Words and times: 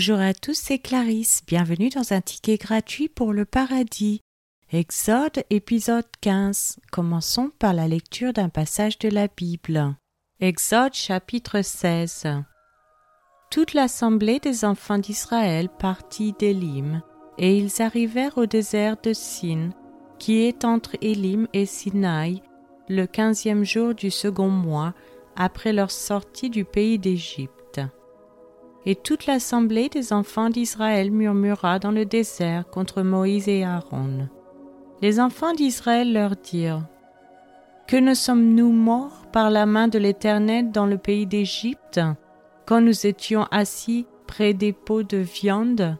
Bonjour 0.00 0.20
à 0.20 0.32
tous, 0.32 0.54
c'est 0.54 0.78
Clarisse. 0.78 1.42
Bienvenue 1.46 1.90
dans 1.90 2.14
un 2.14 2.22
ticket 2.22 2.56
gratuit 2.56 3.10
pour 3.10 3.34
le 3.34 3.44
paradis. 3.44 4.22
Exode 4.72 5.44
épisode 5.50 6.06
15. 6.22 6.78
Commençons 6.90 7.50
par 7.58 7.74
la 7.74 7.86
lecture 7.86 8.32
d'un 8.32 8.48
passage 8.48 8.98
de 8.98 9.10
la 9.10 9.28
Bible. 9.28 9.94
Exode 10.40 10.94
chapitre 10.94 11.60
16. 11.60 12.28
Toute 13.50 13.74
l'assemblée 13.74 14.38
des 14.38 14.64
enfants 14.64 14.96
d'Israël 14.96 15.68
partit 15.68 16.32
d'Élim, 16.32 17.02
et 17.36 17.58
ils 17.58 17.82
arrivèrent 17.82 18.38
au 18.38 18.46
désert 18.46 18.96
de 19.02 19.12
Sin, 19.12 19.68
qui 20.18 20.38
est 20.38 20.64
entre 20.64 20.96
Élim 21.02 21.46
et 21.52 21.66
Sinaï, 21.66 22.40
le 22.88 23.04
quinzième 23.04 23.64
jour 23.64 23.94
du 23.94 24.10
second 24.10 24.48
mois, 24.48 24.94
après 25.36 25.74
leur 25.74 25.90
sortie 25.90 26.48
du 26.48 26.64
pays 26.64 26.98
d'Égypte. 26.98 27.59
Et 28.86 28.94
toute 28.94 29.26
l'assemblée 29.26 29.88
des 29.88 30.12
enfants 30.12 30.48
d'Israël 30.48 31.10
murmura 31.10 31.78
dans 31.78 31.90
le 31.90 32.06
désert 32.06 32.66
contre 32.70 33.02
Moïse 33.02 33.48
et 33.48 33.62
Aaron. 33.62 34.28
Les 35.02 35.20
enfants 35.20 35.52
d'Israël 35.52 36.12
leur 36.12 36.36
dirent 36.36 36.86
Que 37.86 37.96
ne 37.96 38.14
sommes-nous 38.14 38.72
morts 38.72 39.26
par 39.32 39.50
la 39.50 39.66
main 39.66 39.88
de 39.88 39.98
l'Éternel 39.98 40.70
dans 40.72 40.86
le 40.86 40.96
pays 40.96 41.26
d'Égypte, 41.26 42.00
quand 42.66 42.80
nous 42.80 43.06
étions 43.06 43.44
assis 43.50 44.06
près 44.26 44.54
des 44.54 44.72
pots 44.72 45.02
de 45.02 45.18
viande, 45.18 45.96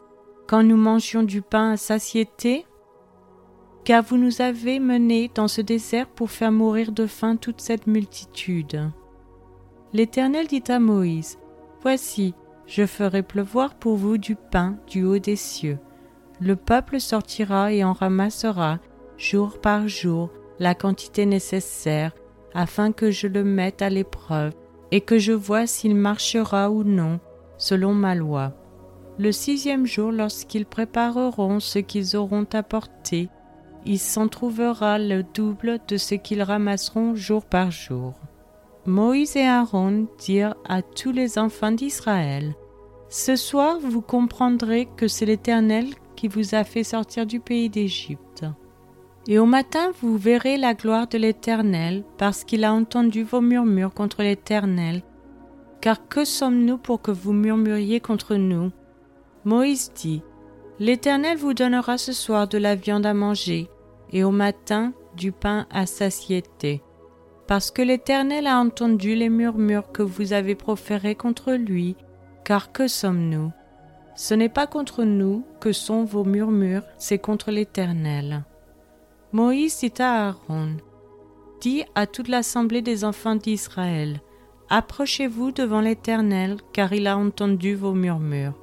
quand 0.46 0.62
nous 0.62 0.76
mangions 0.76 1.22
du 1.22 1.42
pain 1.42 1.72
à 1.72 1.76
satiété? 1.76 2.66
Car 3.84 4.02
vous 4.02 4.18
nous 4.18 4.40
avez 4.42 4.78
menés 4.78 5.30
dans 5.34 5.48
ce 5.48 5.60
désert 5.60 6.06
pour 6.06 6.30
faire 6.30 6.52
mourir 6.52 6.92
de 6.92 7.06
faim 7.06 7.36
toute 7.36 7.60
cette 7.60 7.86
multitude. 7.86 8.90
L'Éternel 9.92 10.46
dit 10.46 10.62
à 10.68 10.78
Moïse 10.78 11.38
Voici, 11.82 12.34
je 12.70 12.86
ferai 12.86 13.24
pleuvoir 13.24 13.74
pour 13.74 13.96
vous 13.96 14.16
du 14.16 14.36
pain 14.36 14.76
du 14.86 15.04
haut 15.04 15.18
des 15.18 15.34
cieux. 15.34 15.78
Le 16.40 16.54
peuple 16.54 17.00
sortira 17.00 17.72
et 17.72 17.82
en 17.82 17.92
ramassera, 17.92 18.78
jour 19.18 19.60
par 19.60 19.88
jour, 19.88 20.30
la 20.60 20.76
quantité 20.76 21.26
nécessaire, 21.26 22.12
afin 22.54 22.92
que 22.92 23.10
je 23.10 23.26
le 23.26 23.42
mette 23.42 23.82
à 23.82 23.90
l'épreuve, 23.90 24.52
et 24.92 25.00
que 25.00 25.18
je 25.18 25.32
vois 25.32 25.66
s'il 25.66 25.96
marchera 25.96 26.70
ou 26.70 26.84
non, 26.84 27.18
selon 27.58 27.92
ma 27.92 28.14
loi. 28.14 28.52
Le 29.18 29.32
sixième 29.32 29.84
jour, 29.84 30.12
lorsqu'ils 30.12 30.64
prépareront 30.64 31.58
ce 31.58 31.80
qu'ils 31.80 32.16
auront 32.16 32.46
apporté, 32.52 33.28
il 33.84 33.98
s'en 33.98 34.28
trouvera 34.28 34.98
le 35.00 35.24
double 35.24 35.80
de 35.88 35.96
ce 35.96 36.14
qu'ils 36.14 36.42
ramasseront 36.42 37.16
jour 37.16 37.44
par 37.44 37.72
jour. 37.72 38.14
Moïse 38.90 39.36
et 39.36 39.46
Aaron 39.46 40.08
dirent 40.18 40.56
à 40.68 40.82
tous 40.82 41.12
les 41.12 41.38
enfants 41.38 41.70
d'Israël, 41.70 42.56
Ce 43.08 43.36
soir 43.36 43.78
vous 43.80 44.00
comprendrez 44.00 44.88
que 44.96 45.06
c'est 45.06 45.26
l'Éternel 45.26 45.86
qui 46.16 46.26
vous 46.26 46.56
a 46.56 46.64
fait 46.64 46.82
sortir 46.82 47.24
du 47.24 47.38
pays 47.38 47.70
d'Égypte. 47.70 48.44
Et 49.28 49.38
au 49.38 49.46
matin 49.46 49.92
vous 50.00 50.18
verrez 50.18 50.56
la 50.56 50.74
gloire 50.74 51.06
de 51.06 51.18
l'Éternel, 51.18 52.02
parce 52.18 52.42
qu'il 52.42 52.64
a 52.64 52.72
entendu 52.72 53.22
vos 53.22 53.40
murmures 53.40 53.94
contre 53.94 54.24
l'Éternel. 54.24 55.02
Car 55.80 56.08
que 56.08 56.24
sommes-nous 56.24 56.76
pour 56.76 57.00
que 57.00 57.12
vous 57.12 57.32
murmuriez 57.32 58.00
contre 58.00 58.34
nous? 58.34 58.72
Moïse 59.44 59.92
dit, 59.94 60.20
L'Éternel 60.80 61.38
vous 61.38 61.54
donnera 61.54 61.96
ce 61.96 62.12
soir 62.12 62.48
de 62.48 62.58
la 62.58 62.74
viande 62.74 63.06
à 63.06 63.14
manger, 63.14 63.70
et 64.10 64.24
au 64.24 64.32
matin 64.32 64.92
du 65.16 65.30
pain 65.30 65.68
à 65.70 65.86
satiété 65.86 66.82
parce 67.50 67.72
que 67.72 67.82
l'Éternel 67.82 68.46
a 68.46 68.60
entendu 68.60 69.16
les 69.16 69.28
murmures 69.28 69.90
que 69.90 70.04
vous 70.04 70.32
avez 70.32 70.54
proférés 70.54 71.16
contre 71.16 71.54
lui, 71.54 71.96
car 72.44 72.70
que 72.70 72.86
sommes-nous? 72.86 73.50
Ce 74.14 74.34
n'est 74.34 74.48
pas 74.48 74.68
contre 74.68 75.02
nous 75.02 75.44
que 75.58 75.72
sont 75.72 76.04
vos 76.04 76.22
murmures, 76.22 76.84
c'est 76.96 77.18
contre 77.18 77.50
l'Éternel. 77.50 78.44
Moïse 79.32 79.80
dit 79.80 80.00
à 80.00 80.28
Aaron, 80.28 80.76
Dis 81.60 81.82
à 81.96 82.06
toute 82.06 82.28
l'assemblée 82.28 82.82
des 82.82 83.04
enfants 83.04 83.34
d'Israël, 83.34 84.20
Approchez-vous 84.68 85.50
devant 85.50 85.80
l'Éternel, 85.80 86.58
car 86.72 86.92
il 86.92 87.08
a 87.08 87.18
entendu 87.18 87.74
vos 87.74 87.94
murmures. 87.94 88.54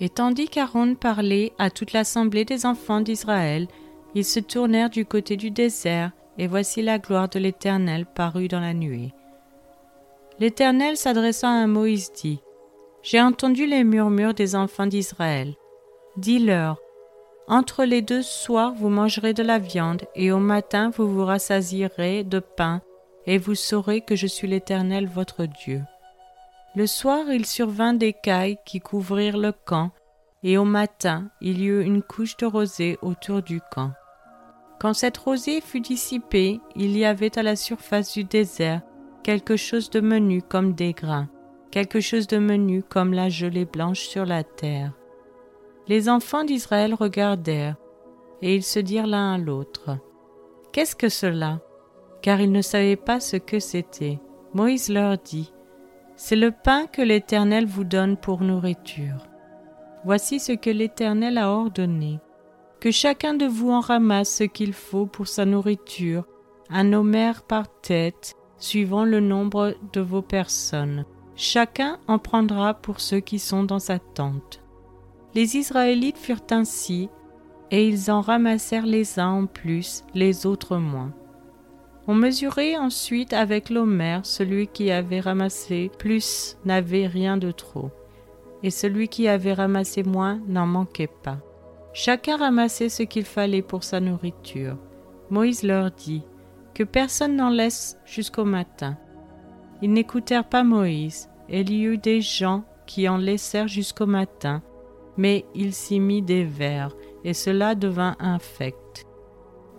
Et 0.00 0.08
tandis 0.08 0.48
qu'Aaron 0.48 0.94
parlait 0.94 1.52
à 1.58 1.68
toute 1.68 1.92
l'assemblée 1.92 2.46
des 2.46 2.64
enfants 2.64 3.02
d'Israël, 3.02 3.68
ils 4.14 4.24
se 4.24 4.40
tournèrent 4.40 4.88
du 4.88 5.04
côté 5.04 5.36
du 5.36 5.50
désert, 5.50 6.12
et 6.38 6.46
voici 6.46 6.82
la 6.82 6.98
gloire 6.98 7.28
de 7.28 7.38
l'Éternel 7.38 8.06
parut 8.06 8.48
dans 8.48 8.60
la 8.60 8.74
nuée. 8.74 9.12
L'Éternel 10.38 10.96
s'adressant 10.96 11.62
à 11.62 11.66
Moïse 11.66 12.12
dit, 12.12 12.40
J'ai 13.02 13.20
entendu 13.20 13.66
les 13.66 13.84
murmures 13.84 14.34
des 14.34 14.56
enfants 14.56 14.86
d'Israël. 14.86 15.54
Dis-leur, 16.16 16.78
entre 17.48 17.84
les 17.84 18.02
deux 18.02 18.22
soirs 18.22 18.72
vous 18.72 18.88
mangerez 18.88 19.34
de 19.34 19.42
la 19.42 19.58
viande, 19.58 20.02
et 20.14 20.32
au 20.32 20.38
matin 20.38 20.90
vous 20.90 21.08
vous 21.08 21.24
rassasierez 21.24 22.24
de 22.24 22.38
pain, 22.38 22.80
et 23.26 23.38
vous 23.38 23.54
saurez 23.54 24.00
que 24.00 24.16
je 24.16 24.26
suis 24.26 24.48
l'Éternel 24.48 25.06
votre 25.06 25.46
Dieu. 25.46 25.82
Le 26.74 26.86
soir 26.86 27.30
il 27.30 27.44
survint 27.44 27.92
des 27.92 28.12
cailles 28.12 28.58
qui 28.64 28.80
couvrirent 28.80 29.38
le 29.38 29.52
camp, 29.52 29.90
et 30.42 30.56
au 30.56 30.64
matin 30.64 31.30
il 31.40 31.60
y 31.60 31.66
eut 31.66 31.82
une 31.82 32.02
couche 32.02 32.36
de 32.36 32.46
rosée 32.46 32.98
autour 33.02 33.42
du 33.42 33.60
camp. 33.70 33.92
Quand 34.82 34.94
cette 34.94 35.18
rosée 35.18 35.60
fut 35.60 35.78
dissipée, 35.78 36.60
il 36.74 36.98
y 36.98 37.04
avait 37.04 37.38
à 37.38 37.44
la 37.44 37.54
surface 37.54 38.14
du 38.14 38.24
désert 38.24 38.82
quelque 39.22 39.54
chose 39.54 39.90
de 39.90 40.00
menu 40.00 40.42
comme 40.42 40.72
des 40.72 40.92
grains, 40.92 41.28
quelque 41.70 42.00
chose 42.00 42.26
de 42.26 42.38
menu 42.38 42.82
comme 42.82 43.12
la 43.12 43.28
gelée 43.28 43.64
blanche 43.64 44.00
sur 44.00 44.26
la 44.26 44.42
terre. 44.42 44.92
Les 45.86 46.08
enfants 46.08 46.42
d'Israël 46.42 46.94
regardèrent, 46.94 47.76
et 48.42 48.56
ils 48.56 48.64
se 48.64 48.80
dirent 48.80 49.06
l'un 49.06 49.34
à 49.34 49.38
l'autre, 49.38 49.98
Qu'est-ce 50.72 50.96
que 50.96 51.08
cela? 51.08 51.60
Car 52.20 52.40
ils 52.40 52.50
ne 52.50 52.60
savaient 52.60 52.96
pas 52.96 53.20
ce 53.20 53.36
que 53.36 53.60
c'était. 53.60 54.18
Moïse 54.52 54.88
leur 54.88 55.16
dit, 55.16 55.52
C'est 56.16 56.34
le 56.34 56.50
pain 56.50 56.86
que 56.86 57.02
l'Éternel 57.02 57.66
vous 57.66 57.84
donne 57.84 58.16
pour 58.16 58.40
nourriture. 58.40 59.28
Voici 60.04 60.40
ce 60.40 60.50
que 60.50 60.70
l'Éternel 60.70 61.38
a 61.38 61.52
ordonné 61.52 62.18
que 62.82 62.90
chacun 62.90 63.34
de 63.34 63.46
vous 63.46 63.70
en 63.70 63.78
ramasse 63.78 64.38
ce 64.38 64.42
qu'il 64.42 64.72
faut 64.72 65.06
pour 65.06 65.28
sa 65.28 65.44
nourriture, 65.44 66.24
un 66.68 66.92
homère 66.92 67.44
par 67.44 67.68
tête, 67.80 68.34
suivant 68.58 69.04
le 69.04 69.20
nombre 69.20 69.76
de 69.92 70.00
vos 70.00 70.20
personnes. 70.20 71.04
Chacun 71.36 72.00
en 72.08 72.18
prendra 72.18 72.74
pour 72.74 72.98
ceux 72.98 73.20
qui 73.20 73.38
sont 73.38 73.62
dans 73.62 73.78
sa 73.78 74.00
tente. 74.00 74.64
Les 75.36 75.56
Israélites 75.56 76.18
furent 76.18 76.42
ainsi, 76.50 77.08
et 77.70 77.86
ils 77.86 78.10
en 78.10 78.20
ramassèrent 78.20 78.84
les 78.84 79.20
uns 79.20 79.30
en 79.30 79.46
plus, 79.46 80.02
les 80.12 80.44
autres 80.44 80.76
moins. 80.76 81.12
On 82.08 82.16
mesurait 82.16 82.76
ensuite 82.76 83.32
avec 83.32 83.70
l'homère, 83.70 84.26
celui 84.26 84.66
qui 84.66 84.90
avait 84.90 85.20
ramassé 85.20 85.88
plus 86.00 86.58
n'avait 86.64 87.06
rien 87.06 87.36
de 87.36 87.52
trop, 87.52 87.92
et 88.64 88.70
celui 88.70 89.06
qui 89.06 89.28
avait 89.28 89.54
ramassé 89.54 90.02
moins 90.02 90.40
n'en 90.48 90.66
manquait 90.66 91.06
pas. 91.22 91.38
Chacun 91.94 92.38
ramassait 92.38 92.88
ce 92.88 93.02
qu'il 93.02 93.24
fallait 93.24 93.62
pour 93.62 93.84
sa 93.84 94.00
nourriture. 94.00 94.78
Moïse 95.30 95.62
leur 95.62 95.90
dit 95.90 96.22
que 96.74 96.84
personne 96.84 97.36
n'en 97.36 97.50
laisse 97.50 97.98
jusqu'au 98.06 98.44
matin. 98.44 98.96
Ils 99.82 99.92
n'écoutèrent 99.92 100.48
pas 100.48 100.64
Moïse, 100.64 101.28
et 101.48 101.60
il 101.60 101.70
y 101.70 101.84
eut 101.84 101.98
des 101.98 102.20
gens 102.20 102.64
qui 102.86 103.08
en 103.08 103.18
laissèrent 103.18 103.68
jusqu'au 103.68 104.06
matin, 104.06 104.62
mais 105.16 105.44
il 105.54 105.74
s'y 105.74 106.00
mit 106.00 106.22
des 106.22 106.44
vers, 106.44 106.96
et 107.24 107.34
cela 107.34 107.74
devint 107.74 108.16
infect. 108.20 109.06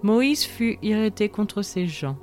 Moïse 0.03 0.43
fut 0.43 0.78
irrité 0.84 1.29
contre 1.29 1.61
ces 1.61 1.88
gens. 1.88 2.17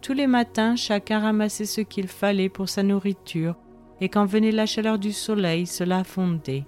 Tous 0.00 0.14
les 0.14 0.26
matins, 0.26 0.76
chacun 0.76 1.18
ramassait 1.18 1.66
ce 1.66 1.82
qu'il 1.82 2.08
fallait 2.08 2.48
pour 2.48 2.68
sa 2.68 2.82
nourriture, 2.82 3.56
et 4.00 4.08
quand 4.08 4.24
venait 4.24 4.52
la 4.52 4.64
chaleur 4.64 4.98
du 4.98 5.12
soleil, 5.12 5.66
cela 5.66 6.04
fondait. 6.04 6.64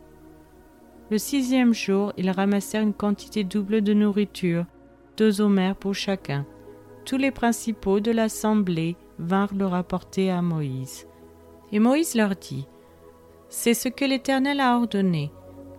Le 1.12 1.18
sixième 1.18 1.74
jour, 1.74 2.14
ils 2.16 2.30
ramassèrent 2.30 2.80
une 2.80 2.94
quantité 2.94 3.44
double 3.44 3.82
de 3.82 3.92
nourriture, 3.92 4.64
deux 5.18 5.42
homères 5.42 5.76
pour 5.76 5.94
chacun. 5.94 6.46
Tous 7.04 7.18
les 7.18 7.30
principaux 7.30 8.00
de 8.00 8.10
l'assemblée 8.10 8.96
vinrent 9.18 9.54
le 9.54 9.66
rapporter 9.66 10.30
à 10.30 10.40
Moïse. 10.40 11.06
Et 11.70 11.80
Moïse 11.80 12.14
leur 12.14 12.34
dit, 12.34 12.66
C'est 13.50 13.74
ce 13.74 13.90
que 13.90 14.06
l'Éternel 14.06 14.58
a 14.58 14.74
ordonné. 14.74 15.30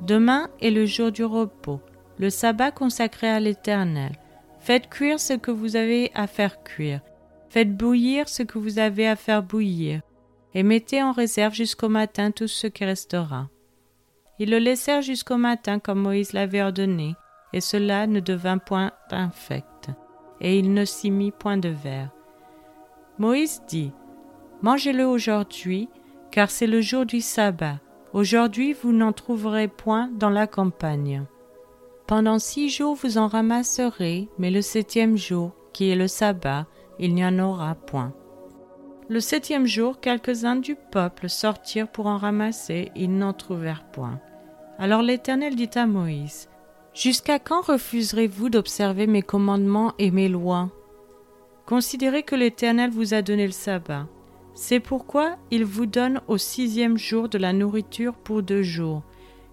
Demain 0.01 0.51
est 0.61 0.69
le 0.69 0.85
jour 0.85 1.11
du 1.11 1.23
repos, 1.23 1.81
le 2.19 2.29
sabbat 2.29 2.69
consacré 2.69 3.27
à 3.27 3.39
l'Éternel. 3.39 4.11
Faites 4.59 4.87
cuire 4.87 5.19
ce 5.19 5.33
que 5.33 5.49
vous 5.49 5.75
avez 5.75 6.11
à 6.13 6.27
faire 6.27 6.61
cuire. 6.61 7.01
Faites 7.49 7.75
bouillir 7.75 8.29
ce 8.29 8.43
que 8.43 8.59
vous 8.59 8.77
avez 8.77 9.07
à 9.07 9.15
faire 9.15 9.41
bouillir. 9.41 10.01
Et 10.53 10.61
mettez 10.61 11.01
en 11.01 11.11
réserve 11.11 11.55
jusqu'au 11.55 11.89
matin 11.89 12.29
tout 12.29 12.47
ce 12.47 12.67
qui 12.67 12.85
restera. 12.85 13.49
Ils 14.39 14.49
le 14.49 14.57
laissèrent 14.57 15.01
jusqu'au 15.01 15.37
matin 15.37 15.79
comme 15.79 16.01
Moïse 16.01 16.33
l'avait 16.33 16.61
ordonné, 16.61 17.15
et 17.53 17.61
cela 17.61 18.07
ne 18.07 18.19
devint 18.19 18.57
point 18.57 18.91
infect, 19.11 19.89
et 20.41 20.57
il 20.57 20.73
ne 20.73 20.85
s'y 20.85 21.11
mit 21.11 21.31
point 21.31 21.57
de 21.57 21.69
verre. 21.69 22.09
Moïse 23.19 23.61
dit, 23.67 23.91
Mangez-le 24.61 25.05
aujourd'hui, 25.05 25.89
car 26.31 26.49
c'est 26.49 26.67
le 26.67 26.81
jour 26.81 27.05
du 27.05 27.21
sabbat. 27.21 27.79
Aujourd'hui 28.13 28.73
vous 28.73 28.91
n'en 28.91 29.13
trouverez 29.13 29.67
point 29.67 30.09
dans 30.13 30.29
la 30.29 30.47
campagne. 30.47 31.23
Pendant 32.07 32.39
six 32.39 32.69
jours 32.69 32.95
vous 32.95 33.17
en 33.17 33.27
ramasserez, 33.27 34.29
mais 34.37 34.51
le 34.51 34.61
septième 34.61 35.17
jour, 35.17 35.51
qui 35.73 35.89
est 35.89 35.95
le 35.95 36.07
sabbat, 36.07 36.65
il 36.99 37.13
n'y 37.13 37.25
en 37.25 37.37
aura 37.39 37.75
point. 37.75 38.13
Le 39.09 39.19
septième 39.19 39.67
jour, 39.67 39.99
quelques-uns 39.99 40.55
du 40.55 40.75
peuple 40.75 41.27
sortirent 41.27 41.89
pour 41.89 42.07
en 42.07 42.17
ramasser, 42.17 42.89
ils 42.95 43.15
n'en 43.15 43.33
trouvèrent 43.33 43.83
point. 43.91 44.19
Alors 44.79 45.01
l'Éternel 45.01 45.55
dit 45.55 45.69
à 45.75 45.85
Moïse, 45.85 46.49
Jusqu'à 46.93 47.39
quand 47.39 47.61
refuserez-vous 47.61 48.49
d'observer 48.49 49.07
mes 49.07 49.21
commandements 49.21 49.93
et 49.99 50.11
mes 50.11 50.29
lois? 50.29 50.69
Considérez 51.65 52.23
que 52.23 52.35
l'Éternel 52.35 52.91
vous 52.91 53.13
a 53.13 53.21
donné 53.21 53.45
le 53.45 53.51
sabbat. 53.51 54.07
C'est 54.53 54.79
pourquoi 54.79 55.37
il 55.51 55.65
vous 55.65 55.85
donne 55.85 56.21
au 56.27 56.37
sixième 56.37 56.97
jour 56.97 57.27
de 57.27 57.37
la 57.37 57.51
nourriture 57.51 58.13
pour 58.13 58.43
deux 58.43 58.63
jours, 58.63 59.01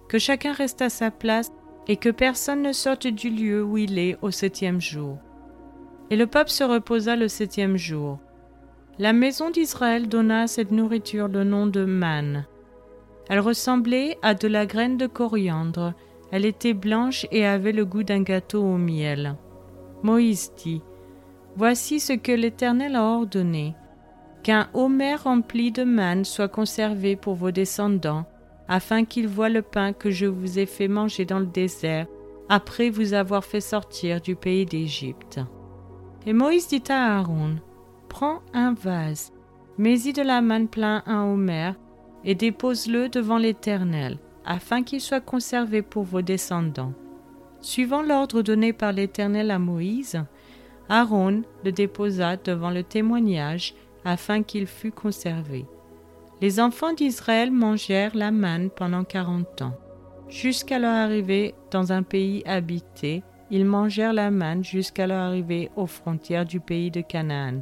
que 0.07 0.19
chacun 0.19 0.53
reste 0.53 0.81
à 0.81 0.89
sa 0.89 1.11
place 1.11 1.51
et 1.87 1.97
que 1.97 2.09
personne 2.09 2.61
ne 2.61 2.71
sorte 2.71 3.07
du 3.07 3.29
lieu 3.29 3.63
où 3.63 3.77
il 3.77 3.97
est 3.97 4.17
au 4.21 4.31
septième 4.31 4.79
jour. 4.79 5.17
Et 6.09 6.15
le 6.15 6.27
peuple 6.27 6.51
se 6.51 6.63
reposa 6.63 7.15
le 7.15 7.27
septième 7.27 7.77
jour. 7.77 8.19
La 9.01 9.13
maison 9.13 9.49
d'Israël 9.49 10.07
donna 10.07 10.41
à 10.41 10.47
cette 10.47 10.69
nourriture 10.69 11.27
le 11.27 11.43
nom 11.43 11.65
de 11.65 11.85
manne. 11.85 12.45
Elle 13.29 13.39
ressemblait 13.39 14.15
à 14.21 14.35
de 14.35 14.47
la 14.47 14.67
graine 14.67 14.95
de 14.97 15.07
coriandre, 15.07 15.95
elle 16.31 16.45
était 16.45 16.75
blanche 16.75 17.25
et 17.31 17.43
avait 17.43 17.71
le 17.71 17.83
goût 17.83 18.03
d'un 18.03 18.21
gâteau 18.21 18.61
au 18.61 18.77
miel. 18.77 19.37
Moïse 20.03 20.51
dit, 20.55 20.83
Voici 21.55 21.99
ce 21.99 22.13
que 22.13 22.31
l'Éternel 22.31 22.95
a 22.95 23.03
ordonné 23.03 23.73
qu'un 24.43 24.69
homer 24.75 25.15
rempli 25.15 25.71
de 25.71 25.83
manne 25.83 26.23
soit 26.23 26.47
conservé 26.47 27.15
pour 27.15 27.33
vos 27.33 27.49
descendants, 27.49 28.25
afin 28.67 29.03
qu'ils 29.03 29.27
voient 29.27 29.49
le 29.49 29.63
pain 29.63 29.93
que 29.93 30.11
je 30.11 30.27
vous 30.27 30.59
ai 30.59 30.67
fait 30.67 30.87
manger 30.87 31.25
dans 31.25 31.39
le 31.39 31.47
désert, 31.47 32.05
après 32.49 32.91
vous 32.91 33.13
avoir 33.13 33.45
fait 33.45 33.61
sortir 33.61 34.21
du 34.21 34.35
pays 34.35 34.67
d'Égypte. 34.67 35.39
Et 36.27 36.33
Moïse 36.33 36.67
dit 36.67 36.83
à 36.89 37.17
Aaron, 37.17 37.55
Prends 38.11 38.41
un 38.53 38.73
vase, 38.73 39.31
mets-y 39.77 40.11
de 40.11 40.21
la 40.21 40.41
manne 40.41 40.67
plein 40.67 41.01
un 41.05 41.23
homer, 41.23 41.71
et 42.25 42.35
dépose-le 42.35 43.07
devant 43.07 43.37
l'Éternel, 43.37 44.17
afin 44.45 44.83
qu'il 44.83 44.99
soit 44.99 45.21
conservé 45.21 45.81
pour 45.81 46.03
vos 46.03 46.21
descendants. 46.21 46.91
Suivant 47.61 48.01
l'ordre 48.01 48.41
donné 48.41 48.73
par 48.73 48.91
l'Éternel 48.91 49.49
à 49.49 49.59
Moïse, 49.59 50.21
Aaron 50.89 51.43
le 51.63 51.71
déposa 51.71 52.35
devant 52.35 52.69
le 52.69 52.83
témoignage 52.83 53.75
afin 54.03 54.43
qu'il 54.43 54.67
fût 54.67 54.91
conservé. 54.91 55.65
Les 56.41 56.59
enfants 56.59 56.93
d'Israël 56.93 57.49
mangèrent 57.49 58.15
la 58.15 58.31
manne 58.31 58.71
pendant 58.71 59.05
quarante 59.05 59.61
ans. 59.61 59.77
Jusqu'à 60.27 60.79
leur 60.79 60.93
arrivée 60.93 61.55
dans 61.71 61.93
un 61.93 62.03
pays 62.03 62.43
habité, 62.45 63.23
ils 63.49 63.65
mangèrent 63.65 64.13
la 64.13 64.31
manne 64.31 64.65
jusqu'à 64.65 65.07
leur 65.07 65.21
arrivée 65.21 65.71
aux 65.77 65.87
frontières 65.87 66.45
du 66.45 66.59
pays 66.59 66.91
de 66.91 66.99
Canaan. 66.99 67.61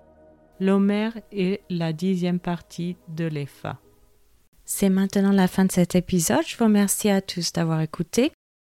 L'Homère 0.60 1.14
est 1.32 1.62
la 1.70 1.94
dixième 1.94 2.40
partie 2.40 2.98
de 3.08 3.26
l'Epha. 3.26 3.80
C'est 4.66 4.90
maintenant 4.90 5.32
la 5.32 5.48
fin 5.48 5.64
de 5.64 5.72
cet 5.72 5.96
épisode. 5.96 6.46
Je 6.46 6.58
vous 6.58 6.66
remercie 6.66 7.10
à 7.10 7.22
tous 7.22 7.54
d'avoir 7.54 7.80
écouté. 7.80 8.32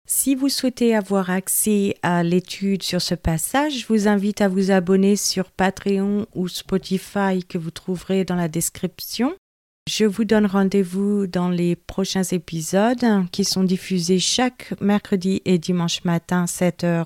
Si 0.08 0.34
vous 0.36 0.50
souhaitez 0.50 0.96
avoir 0.96 1.30
accès 1.30 1.96
à 2.02 2.24
l'étude 2.24 2.84
sur 2.84 3.02
ce 3.02 3.16
passage, 3.16 3.80
je 3.80 3.88
vous 3.88 4.08
invite 4.08 4.42
à 4.42 4.48
vous 4.48 4.72
abonner 4.72 5.16
sur 5.18 5.52
Patreon 5.52 6.26
ou 6.34 6.48
Spotify 6.48 7.44
que 7.48 7.58
vous 7.58 7.72
trouverez 7.72 8.24
dans 8.24 8.36
la 8.36 8.48
description. 8.48 9.34
Je 9.90 10.06
vous 10.06 10.24
donne 10.24 10.46
rendez-vous 10.46 11.28
dans 11.28 11.50
les 11.50 11.76
prochains 11.76 12.24
épisodes 12.24 13.06
qui 13.34 13.44
sont 13.44 13.66
diffusés 13.66 14.20
chaque 14.20 14.74
mercredi 14.80 15.42
et 15.44 15.58
dimanche 15.58 16.06
matin 16.06 16.48
7 16.48 16.84
h 16.84 17.06